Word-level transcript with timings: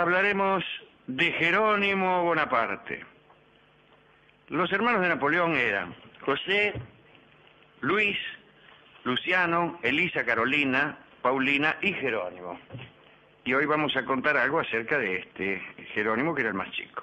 hablaremos 0.00 0.64
de 1.06 1.32
Jerónimo 1.32 2.24
Bonaparte. 2.24 3.04
Los 4.48 4.72
hermanos 4.72 5.02
de 5.02 5.08
Napoleón 5.08 5.54
eran 5.56 5.94
José, 6.20 6.74
Luis, 7.80 8.16
Luciano, 9.04 9.78
Elisa 9.82 10.24
Carolina, 10.24 10.98
Paulina 11.20 11.76
y 11.82 11.92
Jerónimo. 11.92 12.58
Y 13.44 13.54
hoy 13.54 13.66
vamos 13.66 13.96
a 13.96 14.04
contar 14.04 14.36
algo 14.36 14.60
acerca 14.60 14.98
de 14.98 15.16
este 15.16 15.60
Jerónimo, 15.94 16.34
que 16.34 16.42
era 16.42 16.50
el 16.50 16.56
más 16.56 16.70
chico. 16.70 17.02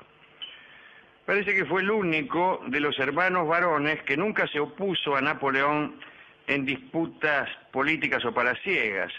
Parece 1.26 1.54
que 1.54 1.66
fue 1.66 1.82
el 1.82 1.92
único 1.92 2.62
de 2.68 2.80
los 2.80 2.98
hermanos 2.98 3.48
varones 3.48 4.02
que 4.04 4.18
nunca 4.18 4.48
se 4.48 4.60
opuso 4.60 5.16
a 5.16 5.22
Napoleón 5.22 6.00
en 6.48 6.66
disputas 6.66 7.50
políticas 7.72 8.26
o 8.26 8.34
palaciegas. 8.34 9.14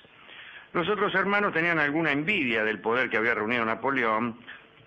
Los 0.72 0.88
otros 0.88 1.14
hermanos 1.14 1.52
tenían 1.52 1.78
alguna 1.78 2.12
envidia 2.12 2.64
del 2.64 2.80
poder 2.80 3.10
que 3.10 3.16
había 3.16 3.34
reunido 3.34 3.64
Napoleón 3.64 4.38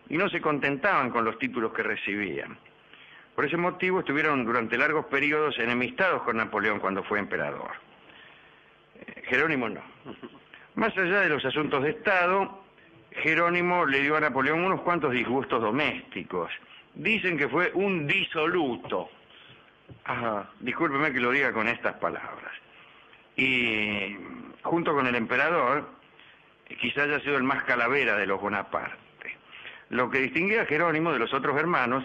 y 0.09 0.17
no 0.17 0.29
se 0.29 0.39
contentaban 0.39 1.09
con 1.09 1.25
los 1.25 1.37
títulos 1.37 1.73
que 1.73 1.83
recibían. 1.83 2.57
Por 3.35 3.45
ese 3.45 3.57
motivo 3.57 3.99
estuvieron 3.99 4.45
durante 4.45 4.77
largos 4.77 5.05
periodos 5.07 5.57
enemistados 5.57 6.21
con 6.23 6.37
Napoleón 6.37 6.79
cuando 6.79 7.03
fue 7.03 7.19
emperador. 7.19 7.71
Eh, 8.95 9.23
Jerónimo 9.25 9.67
no. 9.69 9.81
Más 10.75 10.95
allá 10.97 11.21
de 11.21 11.29
los 11.29 11.43
asuntos 11.43 11.83
de 11.83 11.91
Estado, 11.91 12.63
Jerónimo 13.11 13.85
le 13.85 14.01
dio 14.01 14.15
a 14.15 14.19
Napoleón 14.19 14.63
unos 14.63 14.81
cuantos 14.81 15.11
disgustos 15.11 15.61
domésticos. 15.61 16.51
Dicen 16.93 17.37
que 17.37 17.49
fue 17.49 17.71
un 17.73 18.07
disoluto. 18.07 19.09
Ajá, 20.05 20.49
discúlpeme 20.59 21.11
que 21.11 21.19
lo 21.19 21.31
diga 21.31 21.51
con 21.51 21.67
estas 21.67 21.95
palabras. 21.95 22.53
Y 23.35 24.15
junto 24.63 24.93
con 24.93 25.07
el 25.07 25.15
emperador, 25.15 25.89
quizás 26.79 27.05
haya 27.05 27.19
sido 27.19 27.37
el 27.37 27.43
más 27.43 27.63
calavera 27.63 28.17
de 28.17 28.25
los 28.25 28.41
Bonaparte. 28.41 28.97
Lo 29.89 30.09
que 30.09 30.19
distinguía 30.19 30.63
a 30.63 30.65
Jerónimo 30.65 31.11
de 31.11 31.19
los 31.19 31.33
otros 31.33 31.57
hermanos 31.57 32.03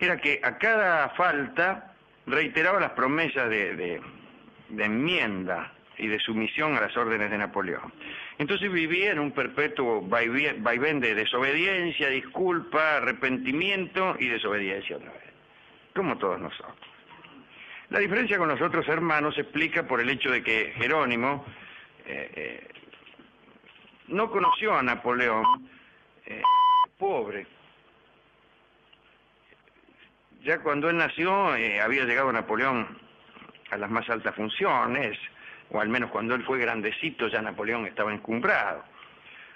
era 0.00 0.16
que 0.16 0.40
a 0.42 0.58
cada 0.58 1.10
falta 1.10 1.94
reiteraba 2.26 2.80
las 2.80 2.92
promesas 2.92 3.48
de, 3.48 3.76
de, 3.76 4.00
de 4.70 4.84
enmienda 4.84 5.72
y 5.98 6.06
de 6.06 6.18
sumisión 6.20 6.76
a 6.76 6.80
las 6.80 6.96
órdenes 6.96 7.30
de 7.30 7.38
Napoleón. 7.38 7.92
Entonces 8.38 8.70
vivía 8.70 9.10
en 9.10 9.18
un 9.18 9.32
perpetuo 9.32 10.00
vaivén 10.02 11.00
de 11.00 11.14
desobediencia, 11.14 12.08
disculpa, 12.08 12.98
arrepentimiento 12.98 14.16
y 14.18 14.28
desobediencia 14.28 14.96
otra 14.96 15.12
vez, 15.12 15.32
como 15.94 16.16
todos 16.18 16.40
nosotros. 16.40 16.76
La 17.90 17.98
diferencia 17.98 18.38
con 18.38 18.48
los 18.48 18.60
otros 18.60 18.86
hermanos 18.88 19.34
se 19.34 19.40
explica 19.40 19.88
por 19.88 20.00
el 20.00 20.10
hecho 20.10 20.30
de 20.30 20.42
que 20.42 20.72
Jerónimo 20.76 21.44
eh, 22.08 22.68
no 24.08 24.30
conoció 24.30 24.74
a 24.74 24.82
Napoleón 24.82 25.44
eh, 26.26 26.42
pobre. 26.98 27.46
Ya 30.42 30.60
cuando 30.60 30.88
él 30.88 30.96
nació 30.96 31.54
eh, 31.56 31.80
había 31.80 32.04
llegado 32.04 32.32
Napoleón 32.32 32.98
a 33.70 33.76
las 33.76 33.90
más 33.90 34.08
altas 34.08 34.34
funciones, 34.34 35.18
o 35.70 35.80
al 35.80 35.88
menos 35.88 36.10
cuando 36.10 36.34
él 36.34 36.44
fue 36.44 36.58
grandecito 36.58 37.28
ya 37.28 37.42
Napoleón 37.42 37.86
estaba 37.86 38.12
encumbrado. 38.12 38.82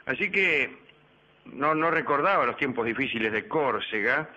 Así 0.05 0.30
que 0.30 0.77
no, 1.47 1.75
no 1.75 1.91
recordaba 1.91 2.45
los 2.45 2.56
tiempos 2.56 2.84
difíciles 2.84 3.33
de 3.33 3.48
Córcega 3.48 4.28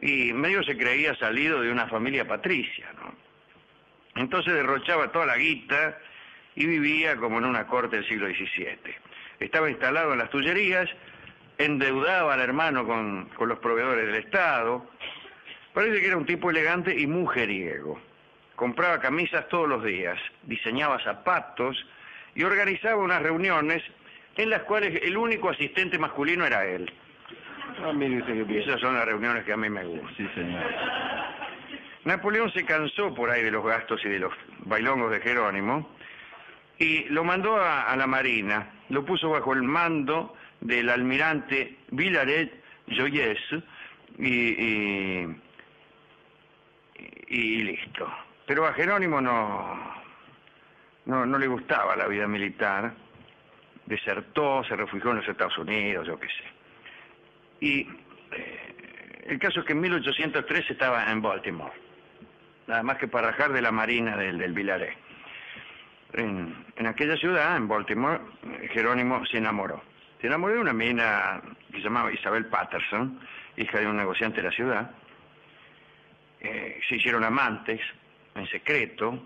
y 0.00 0.32
medio 0.32 0.62
se 0.64 0.76
creía 0.76 1.14
salido 1.14 1.60
de 1.60 1.70
una 1.70 1.86
familia 1.86 2.26
patricia, 2.26 2.92
¿no? 2.96 3.14
Entonces 4.16 4.54
derrochaba 4.54 5.12
toda 5.12 5.26
la 5.26 5.36
guita 5.36 5.98
y 6.56 6.66
vivía 6.66 7.16
como 7.16 7.38
en 7.38 7.44
una 7.44 7.66
corte 7.66 7.96
del 7.96 8.08
siglo 8.08 8.28
XVII. 8.28 8.78
Estaba 9.40 9.70
instalado 9.70 10.12
en 10.12 10.18
las 10.18 10.30
Tullerías, 10.30 10.88
endeudaba 11.58 12.34
al 12.34 12.40
hermano 12.40 12.86
con, 12.86 13.28
con 13.36 13.48
los 13.48 13.58
proveedores 13.58 14.06
del 14.06 14.16
Estado. 14.16 14.86
Parece 15.72 16.00
que 16.00 16.06
era 16.06 16.16
un 16.16 16.26
tipo 16.26 16.50
elegante 16.50 16.98
y 16.98 17.06
mujeriego 17.06 18.00
compraba 18.56 19.00
camisas 19.00 19.48
todos 19.48 19.68
los 19.68 19.84
días, 19.84 20.18
diseñaba 20.42 20.98
zapatos 21.00 21.76
y 22.34 22.42
organizaba 22.44 22.96
unas 22.96 23.22
reuniones 23.22 23.82
en 24.36 24.50
las 24.50 24.62
cuales 24.62 25.00
el 25.02 25.16
único 25.16 25.50
asistente 25.50 25.98
masculino 25.98 26.44
era 26.44 26.64
él. 26.66 26.92
Ah, 27.82 27.92
mire 27.92 28.18
usted 28.18 28.34
qué 28.34 28.44
bien. 28.44 28.62
Esas 28.62 28.80
son 28.80 28.94
las 28.94 29.04
reuniones 29.04 29.44
que 29.44 29.52
a 29.52 29.56
mí 29.56 29.68
me 29.68 29.84
gustan. 29.84 30.16
Sí, 30.16 30.28
señor. 30.34 30.62
Napoleón 32.04 32.52
se 32.52 32.64
cansó 32.64 33.14
por 33.14 33.30
ahí 33.30 33.42
de 33.42 33.50
los 33.50 33.64
gastos 33.64 34.04
y 34.04 34.08
de 34.08 34.18
los 34.18 34.32
bailongos 34.60 35.10
de 35.10 35.20
Jerónimo 35.20 35.90
y 36.78 37.04
lo 37.04 37.24
mandó 37.24 37.56
a, 37.56 37.94
la 37.96 38.06
Marina, 38.06 38.70
lo 38.88 39.04
puso 39.04 39.30
bajo 39.30 39.52
el 39.52 39.62
mando 39.62 40.34
del 40.60 40.88
almirante 40.90 41.76
Villaret 41.90 42.52
Joyes 42.88 43.38
y, 44.18 45.26
y, 47.28 47.62
listo. 47.62 48.12
Pero 48.46 48.66
a 48.66 48.72
Jerónimo 48.72 49.20
no, 49.20 49.94
no, 51.06 51.26
no 51.26 51.38
le 51.38 51.46
gustaba 51.46 51.96
la 51.96 52.08
vida 52.08 52.26
militar, 52.26 52.92
desertó, 53.86 54.64
se 54.64 54.76
refugió 54.76 55.10
en 55.10 55.18
los 55.18 55.28
Estados 55.28 55.56
Unidos, 55.58 56.06
yo 56.06 56.18
qué 56.18 56.28
sé. 56.28 56.44
Y 57.60 57.88
eh, 58.32 59.22
el 59.26 59.38
caso 59.38 59.60
es 59.60 59.66
que 59.66 59.72
en 59.72 59.80
1803 59.80 60.70
estaba 60.70 61.10
en 61.10 61.22
Baltimore, 61.22 61.72
nada 62.66 62.82
más 62.82 62.98
que 62.98 63.08
para 63.08 63.30
rajar 63.30 63.52
de 63.52 63.62
la 63.62 63.70
marina 63.70 64.16
del, 64.16 64.38
del 64.38 64.52
Vilaré. 64.52 64.96
En, 66.12 66.63
en 66.76 66.86
aquella 66.86 67.16
ciudad, 67.16 67.56
en 67.56 67.68
Baltimore, 67.68 68.20
Jerónimo 68.72 69.24
se 69.26 69.38
enamoró. 69.38 69.82
Se 70.20 70.26
enamoró 70.26 70.54
de 70.54 70.60
una 70.60 70.72
mina 70.72 71.40
que 71.70 71.78
se 71.78 71.84
llamaba 71.84 72.12
Isabel 72.12 72.46
Patterson, 72.46 73.20
hija 73.56 73.78
de 73.78 73.86
un 73.86 73.96
negociante 73.96 74.38
de 74.38 74.48
la 74.48 74.54
ciudad. 74.54 74.90
Eh, 76.40 76.80
se 76.88 76.96
hicieron 76.96 77.24
amantes 77.24 77.80
en 78.34 78.46
secreto, 78.48 79.22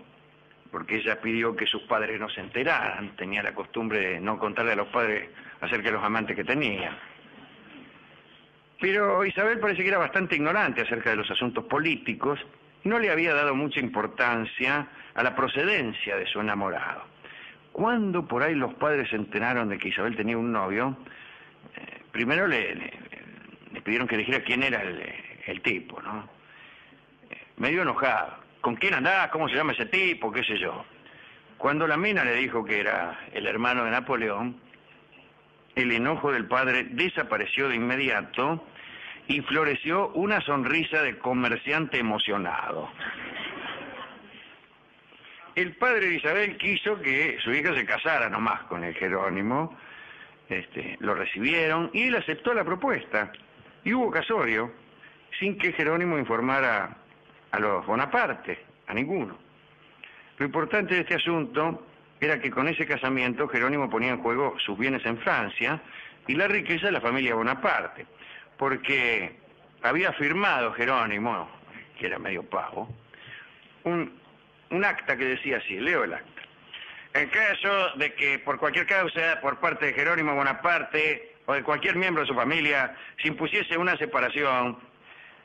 porque 0.71 0.97
ella 0.97 1.19
pidió 1.19 1.55
que 1.55 1.65
sus 1.65 1.81
padres 1.83 2.19
no 2.19 2.29
se 2.29 2.41
enteraran, 2.41 3.15
tenía 3.15 3.41
la 3.41 3.55
costumbre 3.55 3.99
de 3.99 4.19
no 4.19 4.37
contarle 4.37 4.73
a 4.73 4.75
los 4.75 4.87
padres 4.89 5.29
acerca 5.61 5.87
de 5.87 5.93
los 5.93 6.03
amantes 6.03 6.35
que 6.35 6.43
tenía. 6.43 6.97
Pero 8.79 9.25
Isabel 9.25 9.59
parece 9.59 9.81
que 9.81 9.89
era 9.89 9.97
bastante 9.97 10.35
ignorante 10.35 10.81
acerca 10.81 11.09
de 11.09 11.17
los 11.17 11.29
asuntos 11.31 11.65
políticos 11.65 12.39
no 12.83 12.99
le 12.99 13.09
había 13.09 13.33
dado 13.33 13.55
mucha 13.55 13.79
importancia 13.79 14.87
a 15.13 15.23
la 15.23 15.35
procedencia 15.35 16.15
de 16.15 16.25
su 16.27 16.39
enamorado. 16.39 17.03
Cuando 17.79 18.27
por 18.27 18.43
ahí 18.43 18.55
los 18.55 18.73
padres 18.73 19.09
se 19.09 19.15
enteraron 19.15 19.69
de 19.69 19.77
que 19.77 19.87
Isabel 19.87 20.13
tenía 20.13 20.37
un 20.37 20.51
novio, 20.51 20.97
eh, 21.77 22.01
primero 22.11 22.45
le, 22.45 22.91
pidieron 23.85 24.05
que 24.05 24.17
dijera 24.17 24.43
quién 24.43 24.63
era 24.63 24.83
el, 24.83 25.61
tipo, 25.61 26.01
¿no? 26.01 26.27
Eh, 27.29 27.37
medio 27.55 27.83
enojado. 27.83 28.35
¿Con 28.59 28.75
quién 28.75 28.95
andás? 28.95 29.29
¿Cómo 29.29 29.47
se 29.47 29.55
llama 29.55 29.71
ese 29.71 29.85
tipo? 29.85 30.29
¿Qué 30.29 30.43
sé 30.43 30.57
yo? 30.59 30.83
Cuando 31.57 31.87
la 31.87 31.95
mina 31.95 32.25
le 32.25 32.35
dijo 32.35 32.65
que 32.65 32.81
era 32.81 33.17
el 33.31 33.47
hermano 33.47 33.85
de 33.85 33.91
Napoleón, 33.91 34.59
el 35.75 35.93
enojo 35.93 36.33
del 36.33 36.47
padre 36.47 36.83
desapareció 36.83 37.69
de 37.69 37.75
inmediato 37.75 38.61
y 39.29 39.39
floreció 39.39 40.09
una 40.15 40.41
sonrisa 40.41 41.01
de 41.01 41.17
comerciante 41.17 41.97
emocionado. 41.97 42.89
El 45.55 45.75
padre 45.75 46.07
de 46.07 46.15
Isabel 46.15 46.57
quiso 46.57 47.01
que 47.01 47.37
su 47.43 47.51
hija 47.51 47.73
se 47.73 47.85
casara 47.85 48.29
nomás 48.29 48.61
con 48.63 48.83
el 48.83 48.93
Jerónimo, 48.95 49.77
este, 50.47 50.97
lo 50.99 51.13
recibieron 51.13 51.89
y 51.93 52.03
él 52.03 52.15
aceptó 52.15 52.53
la 52.53 52.63
propuesta. 52.63 53.31
Y 53.83 53.93
hubo 53.93 54.11
casorio, 54.11 54.71
sin 55.39 55.57
que 55.57 55.73
Jerónimo 55.73 56.17
informara 56.17 56.97
a 57.51 57.59
los 57.59 57.85
Bonaparte, 57.85 58.59
a 58.87 58.93
ninguno. 58.93 59.37
Lo 60.37 60.45
importante 60.45 60.95
de 60.95 61.01
este 61.01 61.15
asunto 61.15 61.85
era 62.19 62.39
que 62.39 62.51
con 62.51 62.67
ese 62.67 62.85
casamiento 62.85 63.47
Jerónimo 63.47 63.89
ponía 63.89 64.11
en 64.11 64.21
juego 64.21 64.55
sus 64.59 64.77
bienes 64.77 65.05
en 65.05 65.17
Francia 65.17 65.81
y 66.27 66.35
la 66.35 66.47
riqueza 66.47 66.87
de 66.87 66.93
la 66.93 67.01
familia 67.01 67.35
Bonaparte, 67.35 68.05
porque 68.57 69.37
había 69.81 70.11
firmado 70.13 70.73
Jerónimo, 70.73 71.49
que 71.97 72.07
era 72.07 72.19
medio 72.19 72.43
pavo, 72.43 72.89
un, 73.83 74.18
un 74.71 74.85
acta 74.85 75.17
que 75.17 75.25
decía 75.25 75.57
así, 75.57 75.79
leo 75.79 76.03
el 76.03 76.13
acta. 76.13 76.41
En 77.13 77.29
caso 77.29 77.91
de 77.95 78.13
que 78.13 78.39
por 78.39 78.59
cualquier 78.59 78.85
causa, 78.85 79.39
por 79.41 79.59
parte 79.59 79.87
de 79.87 79.93
Jerónimo 79.93 80.35
Bonaparte 80.35 81.35
o 81.45 81.53
de 81.53 81.63
cualquier 81.63 81.95
miembro 81.95 82.21
de 82.21 82.27
su 82.27 82.35
familia, 82.35 82.95
se 83.21 83.29
impusiese 83.29 83.77
una 83.77 83.97
separación, 83.97 84.77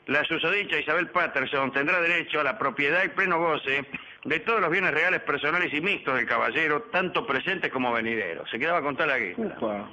la 0.05 0.23
susodicha 0.25 0.79
Isabel 0.79 1.09
Patterson 1.09 1.71
tendrá 1.71 1.99
derecho 1.99 2.39
a 2.39 2.43
la 2.43 2.57
propiedad 2.59 3.03
y 3.03 3.09
pleno 3.09 3.39
goce 3.39 3.83
de 4.23 4.39
todos 4.41 4.61
los 4.61 4.69
bienes 4.69 4.93
reales, 4.93 5.21
personales 5.21 5.73
y 5.73 5.81
mixtos 5.81 6.15
del 6.15 6.27
caballero, 6.27 6.83
tanto 6.91 7.25
presentes 7.25 7.71
como 7.71 7.91
venideros. 7.91 8.49
Se 8.51 8.59
quedaba 8.59 8.81
con 8.81 8.95
tal 8.95 9.07
la 9.07 9.17
guita. 9.17 9.87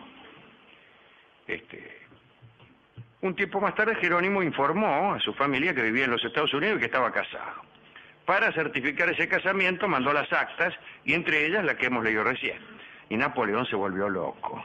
Este, 1.46 2.02
un 3.23 3.34
tiempo 3.34 3.61
más 3.61 3.75
tarde 3.75 3.94
Jerónimo 3.94 4.43
informó 4.43 5.14
a 5.14 5.20
su 5.20 5.32
familia 5.34 5.75
que 5.75 5.82
vivía 5.82 6.05
en 6.05 6.11
los 6.11 6.25
Estados 6.25 6.52
Unidos 6.52 6.76
y 6.76 6.81
que 6.81 6.87
estaba 6.87 7.11
casado. 7.12 7.72
Para 8.25 8.53
certificar 8.53 9.09
ese 9.09 9.29
casamiento 9.29 9.89
mandó 9.89 10.13
las 10.13 10.33
actas 10.33 10.75
y 11.05 11.15
entre 11.15 11.47
ellas 11.47 11.65
la 11.65 11.77
que 11.77 11.87
hemos 11.87 12.05
leído 12.05 12.23
recién. 12.25 12.59
Y 13.09 13.17
Napoleón 13.17 13.67
se 13.67 13.77
volvió 13.77 14.09
loco. 14.09 14.65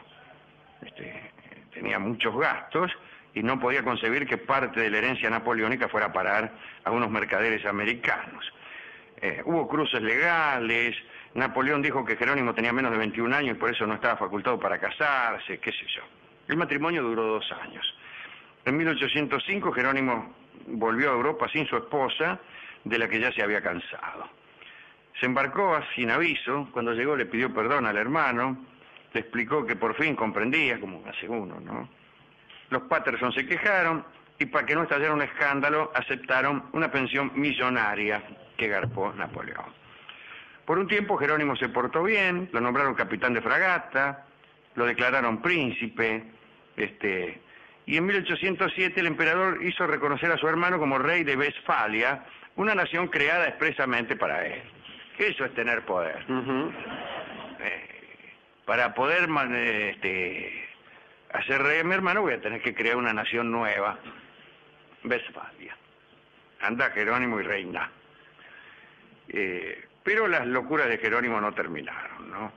Este, 0.82 1.32
tenía 1.74 2.00
muchos 2.00 2.38
gastos 2.38 2.92
y 3.34 3.44
no 3.44 3.60
podía 3.60 3.84
concebir 3.84 4.28
que 4.28 4.38
parte 4.38 4.80
de 4.80 4.90
la 4.90 5.00
herencia 5.00 5.30
napoleónica 5.30 5.88
fuera 5.88 6.08
a 6.08 6.14
parar 6.14 6.52
a 6.84 6.92
unos 6.92 7.10
mercaderes 7.10 7.66
americanos. 7.66 8.52
Eh, 9.20 9.42
hubo 9.46 9.68
cruces 9.68 10.02
legales, 10.02 10.96
Napoleón 11.34 11.82
dijo 11.82 12.04
que 12.04 12.16
Jerónimo 12.16 12.54
tenía 12.54 12.74
menos 12.74 12.92
de 12.92 12.98
21 12.98 13.36
años 13.36 13.56
y 13.56 13.60
por 13.60 13.70
eso 13.70 13.86
no 13.86 13.96
estaba 13.96 14.18
facultado 14.18 14.60
para 14.60 14.80
casarse, 14.80 15.60
qué 15.60 15.72
sé 15.72 15.86
yo. 15.96 16.02
El 16.48 16.58
matrimonio 16.58 17.04
duró 17.04 17.24
dos 17.24 17.52
años. 17.62 17.86
En 18.66 18.76
1805 18.76 19.72
Jerónimo 19.72 20.34
volvió 20.68 21.12
a 21.12 21.14
Europa 21.14 21.48
sin 21.52 21.68
su 21.68 21.78
esposa, 21.78 22.40
de 22.84 22.98
la 22.98 23.08
que 23.08 23.20
ya 23.20 23.32
se 23.32 23.42
había 23.42 23.62
cansado. 23.62 24.30
Se 25.20 25.26
embarcó 25.26 25.80
sin 25.96 26.12
aviso, 26.12 26.70
cuando 26.72 26.94
llegó 26.94 27.16
le 27.16 27.26
pidió 27.26 27.54
perdón 27.54 27.86
al 27.86 27.98
hermano, 27.98 28.66
le 29.14 29.20
explicó 29.20 29.66
que 29.66 29.76
por 29.76 29.96
fin 29.96 30.16
comprendía, 30.16 30.80
como 30.80 31.04
hace 31.08 31.28
uno, 31.28 31.60
¿no? 31.60 31.90
Los 32.70 32.84
Patterson 32.84 33.32
se 33.32 33.46
quejaron 33.46 34.06
y 34.40 34.46
para 34.46 34.66
que 34.66 34.76
no 34.76 34.84
estallara 34.84 35.14
un 35.14 35.22
escándalo 35.22 35.92
aceptaron 35.96 36.66
una 36.74 36.92
pensión 36.92 37.32
millonaria 37.34 38.22
que 38.56 38.68
garpó 38.68 39.14
Napoleón. 39.14 39.74
Por 40.66 40.78
un 40.78 40.88
tiempo 40.88 41.18
Jerónimo 41.18 41.56
se 41.56 41.70
portó 41.70 42.04
bien, 42.04 42.50
lo 42.52 42.60
nombraron 42.60 42.94
capitán 42.94 43.34
de 43.34 43.42
fragata, 43.42 44.26
lo 44.76 44.86
declararon 44.86 45.42
príncipe, 45.42 46.24
este, 46.76 47.42
y 47.86 47.96
en 47.96 48.06
1807 48.06 49.00
el 49.00 49.08
emperador 49.08 49.64
hizo 49.64 49.88
reconocer 49.88 50.30
a 50.30 50.38
su 50.38 50.48
hermano 50.48 50.78
como 50.78 51.00
rey 51.00 51.24
de 51.24 51.38
Westfalia, 51.38 52.26
una 52.58 52.76
nación 52.76 53.08
creada 53.08 53.48
expresamente 53.48 54.16
para 54.16 54.46
él. 54.46 54.62
Eso 55.18 55.46
es 55.46 55.54
tener 55.54 55.84
poder. 55.84 56.26
Eh, 57.60 58.34
para 58.66 58.94
poder 58.94 59.30
este, 59.90 60.68
hacer 61.34 61.62
rey 61.62 61.80
a 61.80 61.84
mi 61.84 61.94
hermano 61.94 62.24
voy 62.24 62.34
a 62.34 62.42
tener 62.42 62.62
que 62.62 62.76
crear 62.76 62.98
una 62.98 63.14
nación 63.14 63.52
nueva, 63.52 63.98
Westfalia. 65.04 65.76
Anda 66.62 66.90
Jerónimo 66.92 67.40
y 67.40 67.44
reina. 67.44 67.90
Eh, 69.30 69.86
pero 70.04 70.28
las 70.28 70.46
locuras 70.48 70.90
de 70.90 70.98
Jerónimo 70.98 71.40
no 71.40 71.54
terminaron, 71.54 72.30
¿no? 72.32 72.52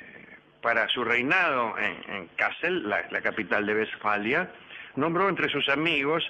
Eh, 0.00 0.36
para 0.62 0.88
su 0.88 1.02
reinado 1.04 1.74
en, 1.78 2.28
Kassel, 2.36 2.88
la, 2.88 3.02
capital 3.20 3.66
de 3.66 3.74
Westfalia, 3.74 4.50
nombró 4.94 5.28
entre 5.28 5.48
sus 5.48 5.68
amigos 5.68 6.24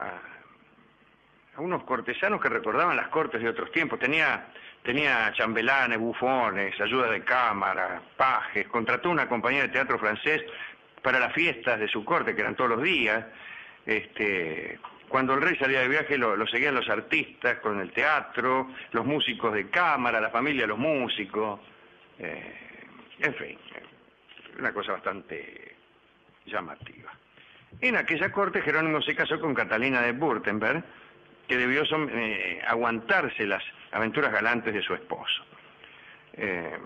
a 0.00 1.60
unos 1.60 1.84
cortesanos 1.84 2.40
que 2.40 2.48
recordaban 2.48 2.96
las 2.96 3.08
cortes 3.08 3.40
de 3.42 3.48
otros 3.48 3.70
tiempos. 3.72 3.98
Tenía, 3.98 4.46
tenía 4.82 5.32
chambelanes, 5.34 5.98
bufones, 5.98 6.80
ayuda 6.80 7.10
de 7.10 7.22
cámara, 7.22 8.00
pajes, 8.16 8.66
contrató 8.68 9.10
una 9.10 9.28
compañía 9.28 9.62
de 9.62 9.68
teatro 9.68 9.98
francés 9.98 10.42
para 11.02 11.18
las 11.18 11.32
fiestas 11.32 11.78
de 11.78 11.88
su 11.88 12.04
corte, 12.04 12.34
que 12.34 12.40
eran 12.42 12.56
todos 12.56 12.70
los 12.70 12.82
días. 12.82 13.24
Este, 13.86 14.78
cuando 15.08 15.34
el 15.34 15.42
rey 15.42 15.56
salía 15.56 15.80
de 15.80 15.88
viaje 15.88 16.16
lo, 16.16 16.46
seguían 16.46 16.74
los 16.74 16.88
artistas 16.88 17.58
con 17.60 17.80
el 17.80 17.92
teatro, 17.92 18.70
los 18.92 19.04
músicos 19.04 19.52
de 19.52 19.68
cámara, 19.68 20.20
la 20.20 20.30
familia 20.30 20.66
los 20.66 20.78
músicos, 20.78 21.60
eh, 22.18 22.54
en 23.18 23.34
fin, 23.34 23.58
una 24.58 24.72
cosa 24.72 24.92
bastante 24.92 25.76
llamativa. 26.46 27.19
En 27.80 27.96
aquella 27.96 28.30
corte 28.32 28.62
Jerónimo 28.62 29.00
se 29.02 29.14
casó 29.14 29.40
con 29.40 29.54
Catalina 29.54 30.02
de 30.02 30.12
Württemberg, 30.12 30.84
que 31.46 31.56
debió 31.56 31.82
eh, 31.82 32.62
aguantarse 32.66 33.46
las 33.46 33.62
aventuras 33.92 34.32
galantes 34.32 34.74
de 34.74 34.82
su 34.82 34.94
esposo. 34.94 35.44
Eh, 36.34 36.78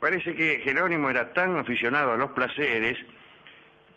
parece 0.00 0.34
que 0.34 0.60
Jerónimo 0.64 1.10
era 1.10 1.32
tan 1.32 1.56
aficionado 1.56 2.12
a 2.12 2.16
los 2.16 2.32
placeres 2.32 2.98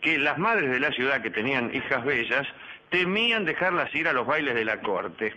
que 0.00 0.18
las 0.18 0.38
madres 0.38 0.70
de 0.70 0.80
la 0.80 0.92
ciudad 0.92 1.22
que 1.22 1.30
tenían 1.30 1.74
hijas 1.74 2.04
bellas 2.04 2.46
temían 2.90 3.44
dejarlas 3.44 3.92
ir 3.94 4.06
a 4.06 4.12
los 4.12 4.26
bailes 4.26 4.54
de 4.54 4.64
la 4.64 4.80
corte 4.80 5.34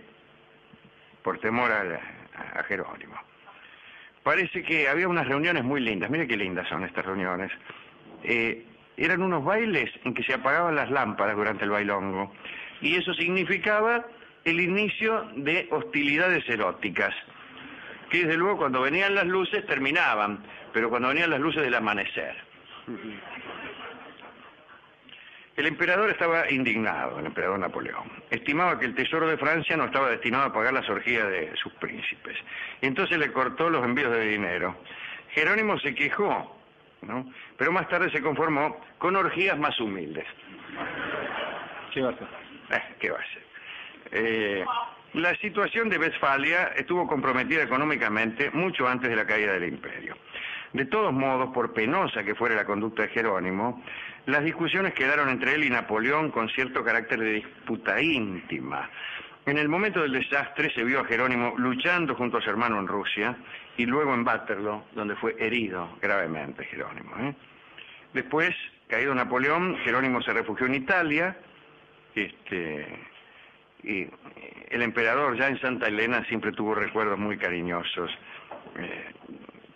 por 1.24 1.40
temor 1.40 1.72
a, 1.72 2.64
Jerónimo. 2.64 3.16
Parece 4.24 4.64
que 4.64 4.88
había 4.88 5.08
unas 5.08 5.28
reuniones 5.28 5.64
muy 5.64 5.82
lindas, 5.82 6.10
mire 6.10 6.28
qué 6.28 6.38
lindas 6.38 6.68
son 6.70 6.84
estas 6.84 7.06
reuniones. 7.06 7.52
Eh, 8.24 8.66
eran 9.06 9.22
unos 9.22 9.44
bailes 9.44 9.92
en 10.04 10.14
que 10.14 10.24
se 10.24 10.34
apagaban 10.34 10.76
las 10.76 10.92
lámparas 10.92 11.36
durante 11.36 11.64
el 11.64 11.72
bailongo 11.72 12.32
y 12.82 12.96
eso 12.96 13.14
significaba 13.14 14.06
el 14.46 14.60
inicio 14.60 15.28
de 15.36 15.68
hostilidades 15.72 16.48
eróticas, 16.48 17.14
que 18.10 18.20
desde 18.20 18.38
luego 18.38 18.58
cuando 18.58 18.82
venían 18.82 19.16
las 19.16 19.26
luces 19.26 19.66
terminaban, 19.66 20.44
pero 20.74 20.90
cuando 20.90 21.10
venían 21.10 21.30
las 21.30 21.40
luces 21.40 21.62
del 21.62 21.76
amanecer. 21.76 22.36
El 25.56 25.66
emperador 25.66 26.10
estaba 26.10 26.50
indignado, 26.50 27.20
el 27.20 27.26
emperador 27.26 27.60
Napoleón. 27.60 28.10
Estimaba 28.30 28.80
que 28.80 28.86
el 28.86 28.96
tesoro 28.96 29.28
de 29.28 29.38
Francia 29.38 29.76
no 29.76 29.86
estaba 29.86 30.10
destinado 30.10 30.46
a 30.46 30.54
pagar 30.54 30.72
las 30.72 30.90
orgías 30.90 31.30
de 31.30 31.52
sus 31.62 31.74
príncipes. 31.74 32.38
Y 32.82 32.88
entonces 32.88 33.18
le 33.18 33.34
cortó 33.34 33.70
los 33.70 33.84
envíos 33.84 34.12
de 34.14 34.26
dinero. 34.26 34.78
Jerónimo 35.32 35.78
se 35.80 35.94
quejó, 35.94 36.59
¿no? 37.02 37.32
pero 37.58 37.72
más 37.72 37.88
tarde 37.88 38.12
se 38.12 38.22
conformó 38.22 38.80
con 38.98 39.16
orgías 39.16 39.58
más 39.58 39.80
humildes. 39.80 40.26
¿Qué 41.94 42.02
va 42.02 42.10
a 42.10 42.12
hacer? 42.12 42.28
Eh, 42.72 42.96
¿Qué 43.00 43.10
va 43.10 43.18
a 43.18 43.22
hacer? 43.22 43.44
Eh, 44.12 44.66
la 45.14 45.36
situación 45.38 45.90
de 45.90 45.98
Westfalia 45.98 46.72
estuvo 46.76 47.08
comprometida 47.08 47.64
económicamente 47.64 48.52
mucho 48.52 48.88
antes 48.88 49.10
de 49.10 49.16
la 49.16 49.26
caída 49.26 49.54
del 49.54 49.70
imperio. 49.70 50.16
De 50.74 50.86
todos 50.86 51.12
modos, 51.12 51.50
por 51.52 51.74
penosa 51.74 52.24
que 52.24 52.36
fuera 52.36 52.56
la 52.56 52.66
conducta 52.66 53.02
de 53.02 53.08
Jerónimo, 53.10 53.84
las 54.28 54.44
discusiones 54.44 54.94
quedaron 54.94 55.30
entre 55.30 55.56
él 55.56 55.64
y 55.64 55.70
Napoleón 55.70 56.30
con 56.30 56.48
cierto 56.50 56.84
carácter 56.84 57.20
de 57.20 57.34
disputa 57.34 58.00
íntima. 58.00 58.88
En 59.50 59.58
el 59.58 59.68
momento 59.68 60.04
del 60.04 60.12
desastre 60.12 60.72
se 60.76 60.84
vio 60.84 61.00
a 61.00 61.06
Jerónimo 61.06 61.56
luchando 61.58 62.14
junto 62.14 62.38
a 62.38 62.42
su 62.42 62.52
hermano 62.52 62.80
en 62.80 62.86
Rusia 62.86 63.36
y 63.78 63.88
luego 63.88 64.14
en 64.14 64.24
Waterloo, 64.24 64.84
donde 64.94 65.16
fue 65.16 65.36
herido 65.40 65.98
gravemente 66.00 66.66
Jerónimo. 66.66 67.16
¿eh? 67.18 67.34
Después, 68.14 68.56
caído 68.88 69.16
Napoleón, 69.16 69.76
Jerónimo 69.78 70.22
se 70.22 70.34
refugió 70.34 70.68
en 70.68 70.76
Italia, 70.76 71.36
este, 72.14 72.86
y 73.82 74.02
eh, 74.02 74.12
el 74.70 74.84
emperador 74.84 75.36
ya 75.36 75.48
en 75.48 75.60
Santa 75.60 75.88
Elena 75.88 76.24
siempre 76.26 76.52
tuvo 76.52 76.76
recuerdos 76.76 77.18
muy 77.18 77.36
cariñosos 77.40 78.12
eh, 78.78 79.06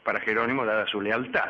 para 0.03 0.19
Jerónimo, 0.19 0.67
dada 0.67 0.85
su 0.85 1.01
lealtad. 1.01 1.49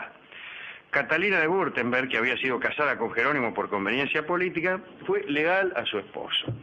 Catalina 0.91 1.41
de 1.41 1.49
Württemberg, 1.49 2.07
que 2.07 2.19
había 2.19 2.37
sido 2.37 2.57
casada 2.57 2.97
con 2.97 3.11
Jerónimo 3.11 3.53
por 3.53 3.67
conveniencia 3.67 4.25
política, 4.25 4.79
fue 5.05 5.25
leal 5.27 5.73
a 5.75 5.83
su 5.83 5.99
esposo. 5.99 6.55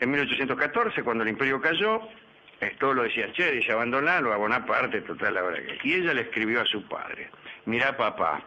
En 0.00 0.10
1814, 0.10 1.02
cuando 1.02 1.22
el 1.22 1.30
imperio 1.30 1.60
cayó, 1.60 2.00
todo 2.78 2.94
lo 2.94 3.02
decía, 3.02 3.32
che, 3.32 3.50
dice, 3.52 3.72
abandonalo 3.72 4.32
a 4.32 4.36
Bonaparte, 4.36 5.00
total, 5.02 5.34
verdad 5.34 5.58
que... 5.58 5.88
Y 5.88 5.94
ella 5.94 6.14
le 6.14 6.22
escribió 6.22 6.60
a 6.60 6.64
su 6.64 6.86
padre, 6.88 7.30
mirá 7.66 7.96
papá, 7.96 8.42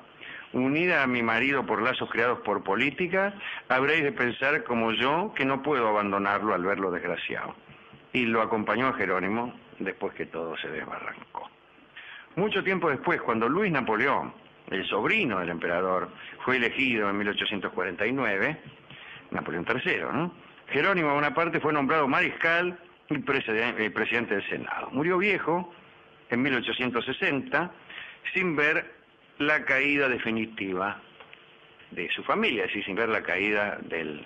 unida 0.54 1.04
a 1.04 1.08
mi 1.08 1.22
marido 1.22 1.66
por 1.66 1.82
lazos 1.82 2.10
creados 2.10 2.40
por 2.40 2.64
política, 2.64 3.34
habréis 3.70 4.04
de 4.04 4.12
pensar 4.12 4.64
como 4.64 4.92
yo 4.92 5.34
que 5.36 5.46
no 5.46 5.62
puedo 5.62 5.88
abandonarlo 5.88 6.54
al 6.54 6.64
verlo 6.64 6.92
desgraciado. 6.92 7.56
Y 8.14 8.26
lo 8.26 8.42
acompañó 8.42 8.88
a 8.88 8.94
Jerónimo 8.94 9.54
después 9.80 10.14
que 10.14 10.26
todo 10.26 10.58
se 10.58 10.70
desbarrancó. 10.70 11.50
Mucho 12.36 12.64
tiempo 12.64 12.90
después, 12.90 13.22
cuando 13.22 13.50
Luis 13.50 13.72
Napoleón, 13.72 14.34
el 14.70 14.86
sobrino 14.88 15.40
del 15.40 15.50
emperador, 15.50 16.10
fue 16.44 16.58
elegido 16.58 17.10
en 17.10 17.18
1849, 17.18 18.58
Napoleón 19.32 19.66
III, 19.68 19.98
¿no? 20.14 20.47
Jerónimo 20.70 21.14
Bonaparte 21.14 21.60
fue 21.60 21.74
nombrado 21.74 22.08
mariscal 22.08 22.78
y 23.10 23.20
presidente 23.20 24.36
del 24.36 24.50
Senado. 24.50 24.90
Murió 24.92 25.18
viejo 25.18 25.74
en 26.30 26.42
1860 26.42 27.72
sin 28.34 28.56
ver 28.56 28.98
la 29.40 29.64
caída 29.64 30.10
definitiva 30.10 31.00
de 31.92 32.10
su 32.10 32.24
familia, 32.24 32.64
es 32.64 32.70
decir, 32.70 32.86
sin 32.86 32.96
ver 32.96 33.10
la 33.10 33.22
caída 33.22 33.78
del, 33.84 34.26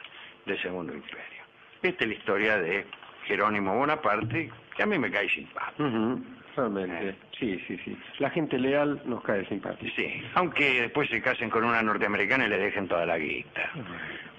Segundo 0.61 0.93
Imperio. 0.93 1.43
Esta 1.81 2.03
es 2.03 2.09
la 2.09 2.15
historia 2.15 2.57
de 2.57 2.85
Jerónimo 3.25 3.73
Bonaparte, 3.73 4.51
que 4.75 4.83
a 4.83 4.85
mí 4.85 4.99
me 4.99 5.09
cae 5.09 5.29
simpático. 5.29 6.19
realmente, 6.57 7.09
eh. 7.09 7.15
sí, 7.39 7.63
sí, 7.67 7.79
sí. 7.85 7.97
La 8.19 8.29
gente 8.31 8.59
leal 8.59 9.01
nos 9.05 9.23
cae 9.23 9.45
simpático. 9.45 9.89
Sí, 9.95 10.21
aunque 10.33 10.81
después 10.81 11.09
se 11.09 11.21
casen 11.21 11.49
con 11.49 11.63
una 11.63 11.81
norteamericana 11.81 12.47
y 12.47 12.49
le 12.49 12.57
dejen 12.57 12.89
toda 12.89 13.05
la 13.05 13.17
guita. 13.17 13.71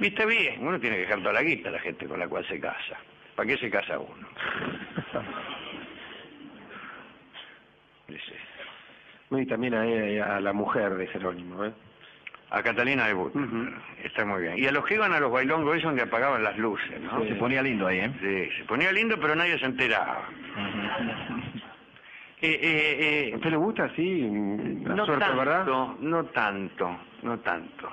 ¿Viste 0.02 0.26
bien? 0.26 0.66
Uno 0.66 0.80
tiene 0.80 0.97
que 0.97 1.02
dejar 1.02 1.21
toda 1.21 1.32
la 1.32 1.42
guita 1.44 1.68
a 1.68 1.73
la 1.73 1.78
gente 1.78 2.06
con 2.06 2.18
la 2.18 2.26
cual 2.26 2.44
se 2.49 2.59
casa. 2.59 2.97
¿Para 3.37 3.47
qué 3.49 3.56
se 3.56 3.71
casa 3.71 4.00
uno? 4.00 4.26
y 9.40 9.47
también 9.47 9.75
a, 9.75 10.37
a, 10.37 10.40
la 10.40 10.52
mujer 10.52 10.97
de 10.97 11.06
Jerónimo, 11.06 11.64
¿eh? 11.64 11.73
A 12.50 12.62
Catalina 12.64 13.06
de 13.06 13.14
But. 13.14 13.32
Está 14.02 14.26
muy 14.26 14.42
bien. 14.42 14.59
Y 14.59 14.66
a 14.66 14.73
los 14.73 14.85
que 14.85 14.94
iban 14.94 15.12
a 15.12 15.21
los 15.21 15.30
bailongos 15.30 15.76
esos 15.76 15.94
que 15.94 16.02
apagaban 16.02 16.42
las 16.42 16.59
luces, 16.59 17.00
¿no? 17.00 17.25
Se 17.25 17.37
ponía 17.37 17.62
lindo 17.62 17.87
ahí, 17.87 18.00
¿eh? 18.00 18.12
Sí, 18.21 18.50
se 18.59 18.64
ponía 18.64 18.90
lindo, 18.90 19.16
pero 19.21 19.37
nadie 19.37 19.56
se 19.59 19.66
enteraba. 19.66 20.28
Eh, 22.44 22.59
eh, 22.61 23.30
¿A 23.32 23.37
usted 23.37 23.50
le 23.50 23.56
gusta 23.56 23.85
así? 23.85 24.23
La 24.82 24.97
no 24.97 25.06
suerte, 25.06 25.25
tanto, 25.25 25.38
¿verdad? 25.38 25.64
no 26.00 26.25
tanto, 26.25 26.99
no 27.23 27.38
tanto. 27.38 27.88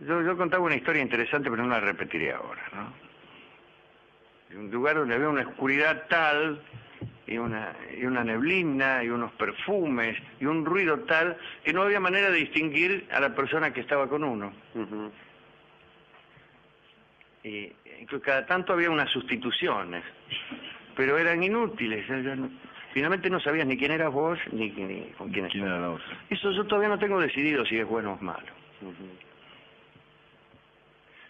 Yo, 0.00 0.22
yo 0.22 0.36
contaba 0.36 0.64
una 0.64 0.76
historia 0.76 1.02
interesante, 1.02 1.50
pero 1.50 1.62
no 1.62 1.68
la 1.70 1.80
repetiré 1.80 2.32
ahora, 2.32 2.62
¿no? 2.72 2.92
De 4.50 4.56
un 4.58 4.70
lugar 4.70 4.96
donde 4.96 5.14
había 5.14 5.28
una 5.28 5.42
oscuridad 5.42 6.06
tal, 6.08 6.62
y 7.26 7.36
una, 7.36 7.74
y 8.00 8.04
una 8.06 8.24
neblina, 8.24 9.02
y 9.04 9.08
unos 9.10 9.32
perfumes, 9.32 10.16
y 10.40 10.46
un 10.46 10.64
ruido 10.64 11.00
tal, 11.00 11.36
que 11.64 11.72
no 11.72 11.82
había 11.82 12.00
manera 12.00 12.30
de 12.30 12.38
distinguir 12.38 13.06
a 13.10 13.20
la 13.20 13.34
persona 13.34 13.72
que 13.72 13.80
estaba 13.80 14.08
con 14.08 14.24
uno. 14.24 14.52
Ujú. 14.74 15.10
Y 17.44 17.72
incluso 18.00 18.24
cada 18.24 18.46
tanto 18.46 18.72
había 18.72 18.90
unas 18.90 19.10
sustituciones, 19.10 20.02
pero 20.96 21.18
eran 21.18 21.42
inútiles. 21.42 22.08
no- 22.08 22.48
finalmente 22.94 23.28
no 23.30 23.40
sabías 23.40 23.66
ni 23.66 23.76
quién 23.76 23.92
eras 23.92 24.12
vos, 24.12 24.38
ni, 24.52 24.70
ni 24.70 25.02
con 25.18 25.30
quién 25.30 25.46
¿Quién 25.48 25.64
estabas. 25.64 26.02
Eso 26.30 26.50
yo 26.52 26.64
todavía 26.66 26.88
no 26.88 26.98
tengo 26.98 27.20
decidido 27.20 27.64
si 27.66 27.78
es 27.78 27.86
bueno 27.86 28.14
o 28.18 28.24
malo. 28.24 28.46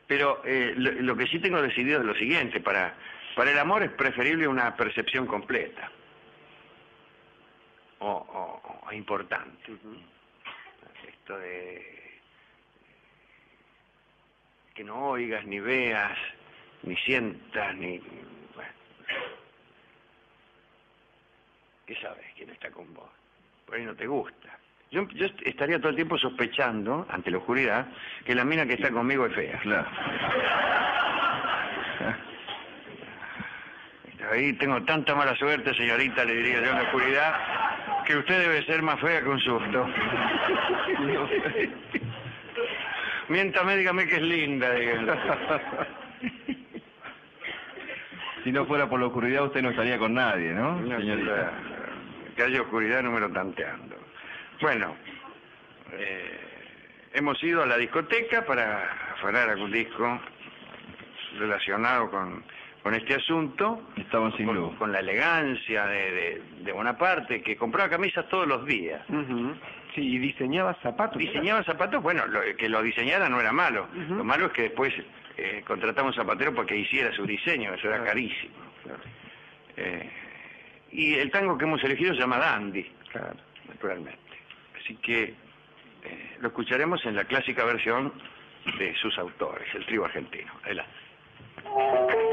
Pero 0.08 0.42
eh, 0.44 0.72
lo, 0.76 0.90
lo 0.90 1.16
que 1.16 1.26
sí 1.28 1.38
tengo 1.38 1.62
decidido 1.62 2.00
es 2.00 2.06
lo 2.06 2.14
siguiente, 2.14 2.60
para, 2.60 2.94
para 3.36 3.50
el 3.52 3.58
amor 3.58 3.82
es 3.84 3.90
preferible 3.92 4.48
una 4.48 4.74
percepción 4.74 5.26
completa 5.26 5.90
o, 8.00 8.08
o- 8.10 8.80
o 8.88 8.92
importante. 8.92 9.72
Esto 11.06 11.38
de 11.38 11.94
que 14.74 14.82
no 14.84 15.10
oigas, 15.10 15.44
ni 15.44 15.60
veas, 15.60 16.16
ni 16.84 16.96
sientas, 16.96 17.74
ni... 17.76 17.98
Bueno. 18.54 18.70
¿Qué 21.86 21.94
sabes 21.96 22.24
quién 22.36 22.50
está 22.50 22.70
con 22.70 22.92
vos? 22.94 23.10
Por 23.66 23.74
ahí 23.76 23.84
no 23.84 23.94
te 23.94 24.06
gusta. 24.06 24.58
Yo, 24.90 25.06
yo 25.08 25.26
estaría 25.44 25.78
todo 25.78 25.90
el 25.90 25.96
tiempo 25.96 26.16
sospechando, 26.16 27.06
ante 27.10 27.30
la 27.30 27.38
oscuridad, 27.38 27.86
que 28.24 28.34
la 28.34 28.44
mina 28.44 28.66
que 28.66 28.74
está 28.74 28.90
conmigo 28.90 29.26
es 29.26 29.34
fea. 29.34 29.58
Claro. 29.58 29.86
Ahí 34.30 34.52
tengo 34.54 34.82
tanta 34.82 35.14
mala 35.14 35.34
suerte, 35.36 35.74
señorita, 35.74 36.24
le 36.24 36.34
diría 36.34 36.60
yo 36.60 36.70
en 36.70 36.76
la 36.76 36.82
oscuridad, 36.82 37.34
que 38.06 38.16
usted 38.16 38.40
debe 38.40 38.64
ser 38.64 38.82
más 38.82 39.00
fea 39.00 39.22
que 39.22 39.28
un 39.28 39.40
susto. 39.40 39.88
Miéntame, 43.28 43.76
dígame 43.76 44.06
que 44.06 44.16
es 44.16 44.22
linda, 44.22 44.72
dígame. 44.72 45.12
Si 48.44 48.52
no 48.52 48.64
fuera 48.66 48.88
por 48.88 49.00
la 49.00 49.06
oscuridad, 49.06 49.44
usted 49.44 49.62
no 49.62 49.70
estaría 49.70 49.98
con 49.98 50.14
nadie, 50.14 50.52
¿no, 50.52 50.80
No, 50.80 50.98
señorita? 50.98 51.52
Que 52.36 52.42
haya 52.42 52.62
oscuridad, 52.62 53.02
número 53.02 53.30
tanteando. 53.30 53.96
Bueno, 54.60 54.96
eh, 55.92 56.38
hemos 57.14 57.42
ido 57.42 57.62
a 57.62 57.66
la 57.66 57.76
discoteca 57.76 58.44
para 58.44 59.12
afanar 59.14 59.48
algún 59.50 59.70
disco 59.70 60.20
relacionado 61.38 62.10
con, 62.10 62.42
con 62.82 62.94
este 62.94 63.14
asunto. 63.14 63.82
Estaban 63.96 64.36
sin 64.36 64.46
con, 64.46 64.56
luz. 64.56 64.76
con 64.76 64.90
la 64.92 65.00
elegancia 65.00 65.86
de, 65.86 66.10
de, 66.12 66.42
de 66.64 66.72
Bonaparte, 66.72 67.42
que 67.42 67.56
compraba 67.56 67.88
camisas 67.88 68.28
todos 68.28 68.46
los 68.48 68.66
días. 68.66 69.02
Sí, 69.94 70.00
y 70.14 70.18
diseñaba 70.18 70.74
zapatos. 70.82 71.18
Diseñaba 71.18 71.62
zapatos, 71.64 72.02
bueno, 72.02 72.26
lo- 72.26 72.40
que 72.56 72.68
lo 72.68 72.82
diseñara 72.82 73.28
no 73.28 73.40
era 73.40 73.52
malo. 73.52 73.86
Lo 73.94 74.24
malo 74.24 74.46
es 74.46 74.52
que 74.52 74.62
después 74.62 74.92
eh, 75.36 75.62
contratamos 75.66 76.16
un 76.16 76.22
zapatero 76.24 76.52
para 76.52 76.66
que 76.66 76.76
hiciera 76.76 77.12
su 77.12 77.24
diseño, 77.24 77.72
eso 77.74 77.86
era 77.86 77.98
Claro. 77.98 78.04
carísimo. 78.10 78.54
Claro, 78.82 79.00
Eh, 79.76 80.10
y 80.90 81.14
el 81.14 81.30
tango 81.30 81.56
que 81.56 81.64
hemos 81.64 81.82
elegido 81.84 82.12
se 82.14 82.20
llama 82.20 82.38
Dandy, 82.38 82.82
claro. 83.12 83.36
naturalmente. 83.68 84.18
Así 84.88 84.96
que 85.02 85.22
eh, 85.24 86.36
lo 86.40 86.48
escucharemos 86.48 87.04
en 87.04 87.14
la 87.14 87.24
clásica 87.24 87.62
versión 87.62 88.10
de 88.78 88.96
sus 88.96 89.18
autores, 89.18 89.68
el 89.74 89.84
trío 89.84 90.06
argentino. 90.06 90.50
Adelante. 90.64 92.27